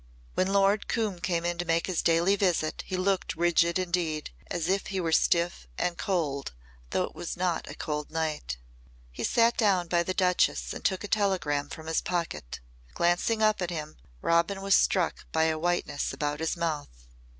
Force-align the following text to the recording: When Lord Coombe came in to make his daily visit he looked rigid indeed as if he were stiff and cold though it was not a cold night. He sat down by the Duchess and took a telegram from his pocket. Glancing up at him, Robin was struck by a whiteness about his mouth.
When 0.33 0.51
Lord 0.51 0.87
Coombe 0.87 1.19
came 1.19 1.45
in 1.45 1.59
to 1.59 1.63
make 1.63 1.85
his 1.85 2.01
daily 2.01 2.35
visit 2.35 2.81
he 2.87 2.97
looked 2.97 3.35
rigid 3.35 3.77
indeed 3.77 4.31
as 4.49 4.67
if 4.67 4.87
he 4.87 4.99
were 4.99 5.11
stiff 5.11 5.67
and 5.77 5.95
cold 5.95 6.53
though 6.89 7.03
it 7.03 7.13
was 7.13 7.37
not 7.37 7.69
a 7.69 7.75
cold 7.75 8.09
night. 8.09 8.57
He 9.11 9.23
sat 9.23 9.57
down 9.57 9.87
by 9.87 10.01
the 10.01 10.15
Duchess 10.15 10.73
and 10.73 10.83
took 10.83 11.03
a 11.03 11.07
telegram 11.07 11.69
from 11.69 11.85
his 11.85 12.01
pocket. 12.01 12.61
Glancing 12.95 13.43
up 13.43 13.61
at 13.61 13.69
him, 13.69 13.95
Robin 14.23 14.63
was 14.63 14.73
struck 14.73 15.31
by 15.31 15.43
a 15.43 15.59
whiteness 15.59 16.11
about 16.11 16.39
his 16.39 16.57
mouth. 16.57 17.05